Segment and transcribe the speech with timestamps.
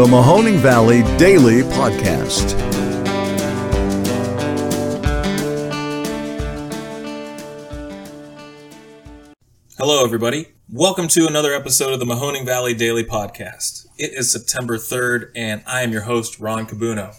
[0.00, 2.58] the Mahoning Valley Daily Podcast.
[9.76, 10.46] Hello, everybody.
[10.70, 13.88] Welcome to another episode of the Mahoning Valley Daily Podcast.
[13.98, 17.14] It is September 3rd, and I am your host, Ron Cabuno.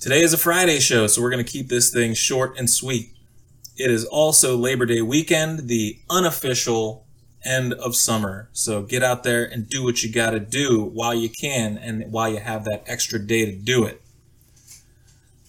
[0.00, 3.12] Today is a Friday show, so we're going to keep this thing short and sweet.
[3.76, 7.06] It is also Labor Day weekend, the unofficial
[7.44, 8.48] end of summer.
[8.52, 12.10] So get out there and do what you got to do while you can and
[12.12, 14.02] while you have that extra day to do it.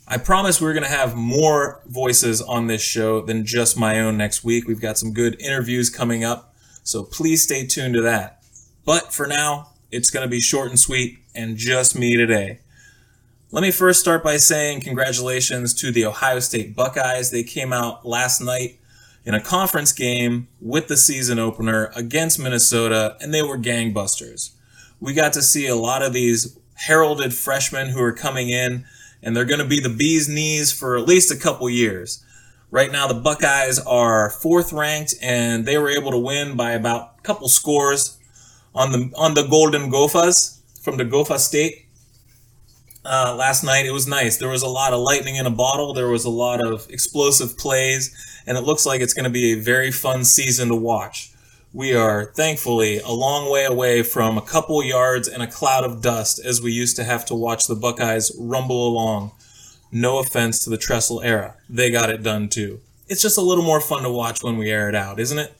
[0.07, 4.17] I promise we're going to have more voices on this show than just my own
[4.17, 4.67] next week.
[4.67, 8.43] We've got some good interviews coming up, so please stay tuned to that.
[8.85, 12.61] But for now, it's going to be short and sweet and just me today.
[13.51, 17.29] Let me first start by saying congratulations to the Ohio State Buckeyes.
[17.29, 18.78] They came out last night
[19.29, 24.53] in a conference game with the season opener against Minnesota, and they were gangbusters.
[24.99, 28.85] We got to see a lot of these heralded freshmen who are coming in,
[29.21, 32.25] and they're going to be the bee's knees for at least a couple years.
[32.71, 37.13] Right now, the Buckeyes are fourth ranked, and they were able to win by about
[37.19, 38.17] a couple scores
[38.73, 41.85] on the on the Golden Gophers from the Gopher State
[43.05, 43.85] uh, last night.
[43.85, 44.37] It was nice.
[44.37, 45.93] There was a lot of lightning in a bottle.
[45.93, 49.53] There was a lot of explosive plays, and it looks like it's going to be
[49.53, 51.31] a very fun season to watch.
[51.71, 56.01] We are thankfully a long way away from a couple yards and a cloud of
[56.01, 59.31] dust as we used to have to watch the Buckeyes rumble along.
[59.91, 61.55] No offense to the Tressel era.
[61.69, 62.79] They got it done too.
[63.07, 65.53] It's just a little more fun to watch when we air it out, isn't it?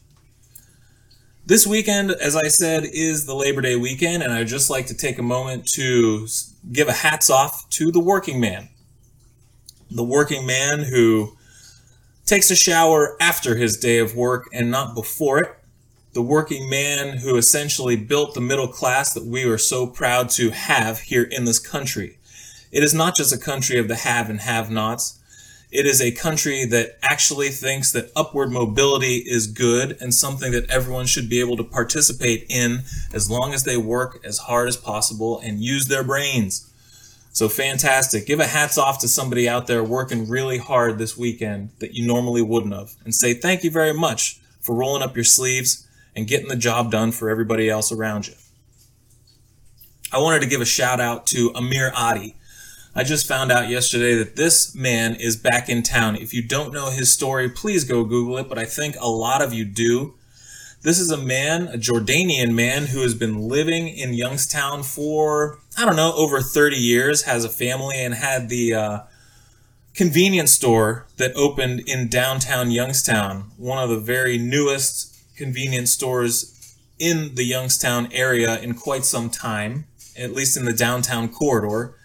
[1.46, 4.94] This weekend, as I said, is the Labor Day weekend, and I'd just like to
[4.94, 6.28] take a moment to
[6.72, 8.70] give a hats off to the working man.
[9.92, 11.36] The working man who
[12.26, 15.56] takes a shower after his day of work and not before it.
[16.14, 20.52] The working man who essentially built the middle class that we are so proud to
[20.52, 22.20] have here in this country.
[22.72, 25.20] It is not just a country of the have and have nots.
[25.72, 30.70] It is a country that actually thinks that upward mobility is good and something that
[30.70, 32.84] everyone should be able to participate in
[33.14, 36.69] as long as they work as hard as possible and use their brains.
[37.32, 38.26] So fantastic.
[38.26, 42.06] Give a hats off to somebody out there working really hard this weekend that you
[42.06, 46.28] normally wouldn't have and say thank you very much for rolling up your sleeves and
[46.28, 48.34] getting the job done for everybody else around you.
[50.12, 52.36] I wanted to give a shout out to Amer Adi.
[52.96, 56.16] I just found out yesterday that this man is back in town.
[56.16, 59.42] If you don't know his story, please go Google it, but I think a lot
[59.44, 60.16] of you do.
[60.82, 65.84] This is a man, a Jordanian man, who has been living in Youngstown for, I
[65.84, 69.00] don't know, over 30 years, has a family, and had the uh,
[69.94, 77.36] convenience store that opened in downtown Youngstown, one of the very newest convenience stores in
[77.36, 79.86] the Youngstown area in quite some time,
[80.18, 81.99] at least in the downtown corridor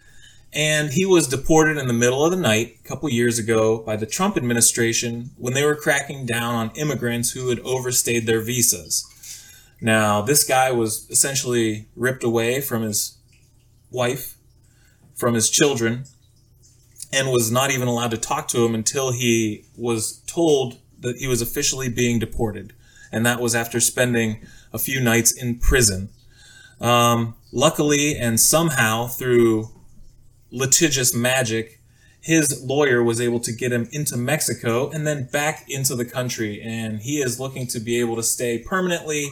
[0.55, 3.97] and he was deported in the middle of the night a couple years ago by
[3.97, 9.11] the Trump administration when they were cracking down on immigrants who had overstayed their visas.
[9.81, 13.19] Now, this guy was essentially ripped away from his
[13.91, 14.37] wife,
[15.15, 16.05] from his children,
[17.13, 21.27] and was not even allowed to talk to him until he was told that he
[21.27, 22.73] was officially being deported.
[23.11, 26.11] And that was after spending a few nights in prison.
[26.81, 29.74] Um, luckily, and somehow through
[30.55, 31.81] litigious magic,
[32.21, 36.63] his lawyer was able to get him into Mexico and then back into the country.
[36.63, 39.29] And he is looking to be able to stay permanently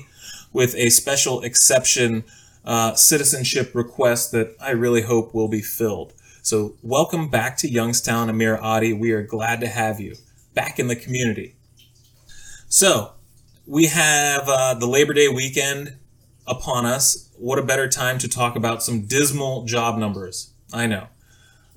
[0.52, 2.24] with a special exception
[2.64, 6.12] uh, citizenship request that I really hope will be filled.
[6.42, 8.92] So, welcome back to Youngstown, Amer Adi.
[8.92, 10.16] We are glad to have you
[10.54, 11.54] back in the community.
[12.68, 13.12] So,
[13.66, 15.96] we have uh, the Labor Day weekend
[16.46, 17.30] upon us.
[17.36, 20.51] What a better time to talk about some dismal job numbers.
[20.72, 21.08] I know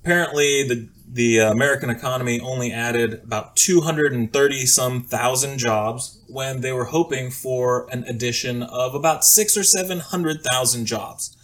[0.05, 6.85] apparently the the American economy only added about 230 some thousand jobs when they were
[6.85, 11.35] hoping for an addition of about six or seven hundred thousand jobs.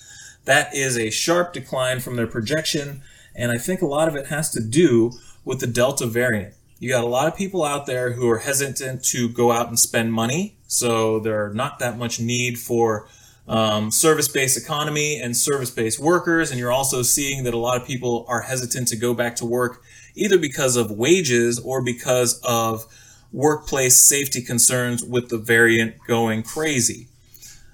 [0.46, 3.02] That is a sharp decline from their projection,
[3.36, 5.12] and I think a lot of it has to do
[5.46, 6.56] with the Delta variant.
[6.80, 9.80] You got a lot of people out there who are hesitant to go out and
[9.80, 13.08] spend money, so there are not that much need for
[13.52, 18.26] um, service-based economy and service-based workers, and you're also seeing that a lot of people
[18.30, 19.84] are hesitant to go back to work
[20.16, 22.86] either because of wages or because of
[23.34, 27.10] workplace safety concerns with the variant going crazy.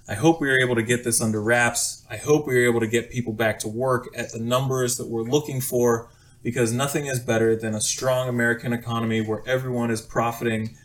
[0.09, 2.03] I hope we are able to get this under wraps.
[2.09, 5.07] I hope we are able to get people back to work at the numbers that
[5.07, 6.09] we're looking for
[6.41, 10.75] because nothing is better than a strong American economy where everyone is profiting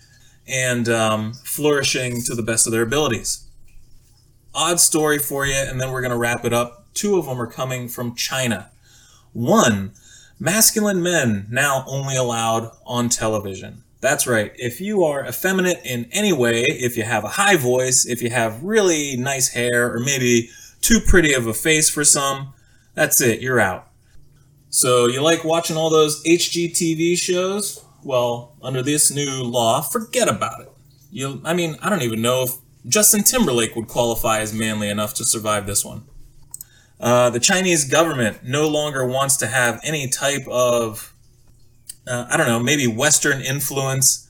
[0.47, 3.47] and um, flourishing to the best of their abilities
[4.55, 6.87] odd story for you, and then we're going to wrap it up.
[6.95, 8.71] two of them are coming from China.
[9.33, 9.93] One,
[10.39, 13.83] masculine men now only allowed on television.
[14.01, 14.53] That's right.
[14.57, 18.31] If you are effeminate in any way, if you have a high voice, if you
[18.31, 20.51] have really nice hair, or maybe
[20.81, 22.53] too pretty of a face for some,
[22.95, 23.41] that's it.
[23.41, 23.89] You're out.
[24.71, 27.85] So you like watching all those HGTV shows?
[28.03, 30.73] Well, under this new law, forget about it.
[31.11, 32.57] You, I mean, I don't even know if
[32.87, 36.05] Justin Timberlake would qualify as manly enough to survive this one.
[36.99, 41.13] Uh, the Chinese government no longer wants to have any type of,
[42.07, 44.29] uh, I don't know, maybe Western influence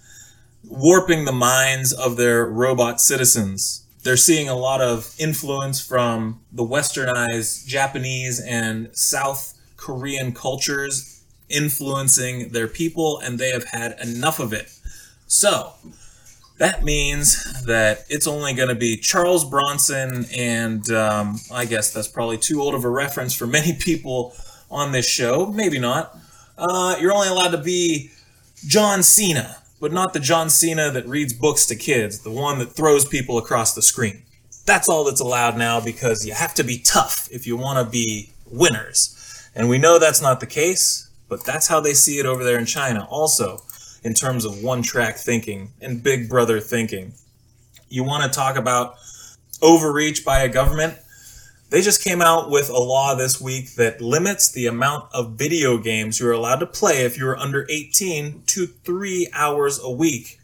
[0.64, 3.84] warping the minds of their robot citizens.
[4.02, 12.50] They're seeing a lot of influence from the westernized Japanese and South Korean cultures influencing
[12.50, 14.72] their people, and they have had enough of it.
[15.26, 15.75] So,
[16.58, 22.08] that means that it's only going to be Charles Bronson, and um, I guess that's
[22.08, 24.34] probably too old of a reference for many people
[24.70, 25.46] on this show.
[25.46, 26.16] Maybe not.
[26.56, 28.10] Uh, you're only allowed to be
[28.66, 32.72] John Cena, but not the John Cena that reads books to kids, the one that
[32.72, 34.22] throws people across the screen.
[34.64, 37.90] That's all that's allowed now because you have to be tough if you want to
[37.90, 39.19] be winners.
[39.54, 42.58] And we know that's not the case, but that's how they see it over there
[42.58, 43.06] in China.
[43.10, 43.62] Also,
[44.02, 47.12] in terms of one track thinking and big brother thinking.
[47.88, 48.96] You want to talk about
[49.60, 50.96] overreach by a government?
[51.70, 55.78] They just came out with a law this week that limits the amount of video
[55.78, 60.38] games you're allowed to play if you're under 18 to three hours a week.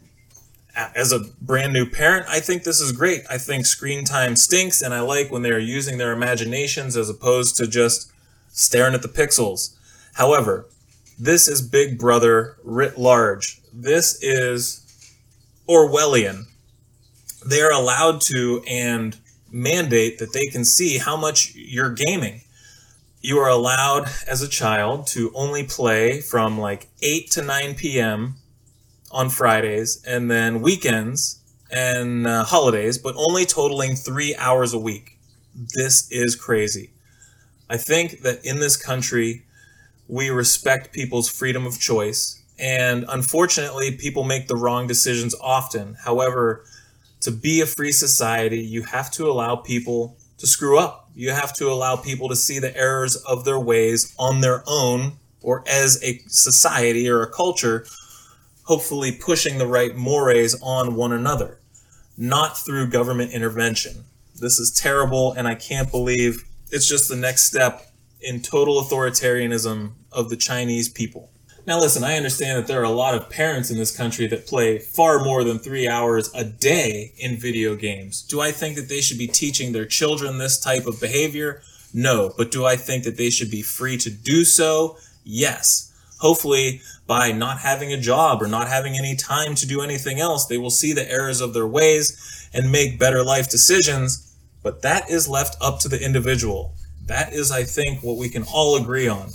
[0.75, 3.25] As a brand new parent, I think this is great.
[3.29, 7.57] I think screen time stinks, and I like when they're using their imaginations as opposed
[7.57, 8.11] to just
[8.47, 9.75] staring at the pixels.
[10.13, 10.65] However,
[11.19, 13.61] this is Big Brother writ large.
[13.73, 14.85] This is
[15.67, 16.45] Orwellian.
[17.45, 19.17] They are allowed to and
[19.51, 22.41] mandate that they can see how much you're gaming.
[23.21, 28.35] You are allowed as a child to only play from like 8 to 9 p.m.
[29.11, 35.17] on Fridays and then weekends and uh, holidays, but only totaling three hours a week.
[35.75, 36.91] This is crazy.
[37.69, 39.43] I think that in this country,
[40.09, 42.41] we respect people's freedom of choice.
[42.57, 45.95] And unfortunately, people make the wrong decisions often.
[46.03, 46.65] However,
[47.21, 51.09] to be a free society, you have to allow people to screw up.
[51.15, 55.13] You have to allow people to see the errors of their ways on their own
[55.41, 57.85] or as a society or a culture,
[58.63, 61.59] hopefully pushing the right mores on one another,
[62.17, 64.05] not through government intervention.
[64.35, 67.88] This is terrible, and I can't believe it's just the next step
[68.21, 71.31] in total authoritarianism of the Chinese people.
[71.65, 74.47] Now, listen, I understand that there are a lot of parents in this country that
[74.47, 78.23] play far more than three hours a day in video games.
[78.23, 81.61] Do I think that they should be teaching their children this type of behavior?
[81.93, 82.33] No.
[82.35, 84.97] But do I think that they should be free to do so?
[85.23, 85.93] Yes.
[86.19, 90.47] Hopefully, by not having a job or not having any time to do anything else,
[90.47, 94.35] they will see the errors of their ways and make better life decisions.
[94.63, 96.73] But that is left up to the individual.
[97.09, 99.31] That is, I think, what we can all agree on.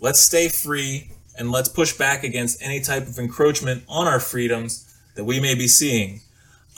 [0.00, 4.90] Let's stay free and let's push back against any type of encroachment on our freedoms
[5.14, 6.22] that we may be seeing,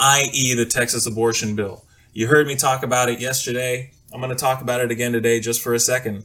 [0.00, 1.84] i.e., the Texas abortion bill.
[2.12, 3.92] You heard me talk about it yesterday.
[4.12, 6.24] I'm going to talk about it again today just for a second.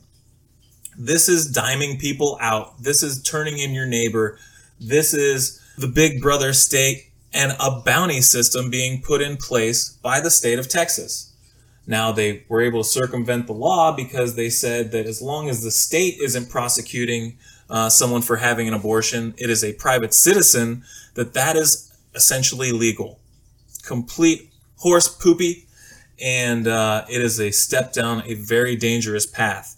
[0.97, 2.81] This is diming people out.
[2.81, 4.39] This is turning in your neighbor.
[4.79, 10.19] This is the big brother state and a bounty system being put in place by
[10.19, 11.30] the state of Texas.
[11.87, 15.63] Now they were able to circumvent the law because they said that as long as
[15.63, 17.37] the state isn't prosecuting
[17.69, 20.83] uh, someone for having an abortion, it is a private citizen
[21.15, 23.19] that that is essentially legal.
[23.83, 25.65] Complete horse poopy,
[26.21, 29.75] and uh, it is a step down a very dangerous path.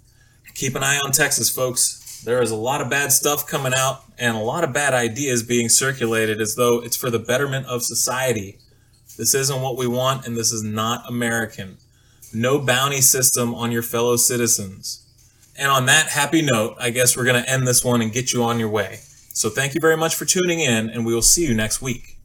[0.55, 2.22] Keep an eye on Texas, folks.
[2.25, 5.43] There is a lot of bad stuff coming out and a lot of bad ideas
[5.43, 8.60] being circulated as though it's for the betterment of society.
[9.17, 11.77] This isn't what we want, and this is not American
[12.34, 15.00] no bounty system on your fellow citizens.
[15.58, 18.34] And on that happy note, I guess we're going to end this one and get
[18.34, 19.00] you on your way.
[19.34, 22.18] So thank you very much for tuning in, and we will see you next week.